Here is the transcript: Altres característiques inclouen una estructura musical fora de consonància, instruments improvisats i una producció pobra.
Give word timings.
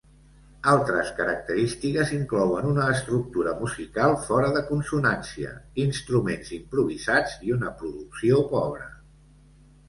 Altres 0.69 1.09
característiques 1.17 2.13
inclouen 2.15 2.69
una 2.69 2.87
estructura 2.93 3.53
musical 3.59 4.15
fora 4.29 4.49
de 4.55 4.63
consonància, 4.71 5.53
instruments 5.85 6.51
improvisats 6.59 7.37
i 7.51 7.55
una 7.59 7.71
producció 7.83 8.41
pobra. 8.57 8.91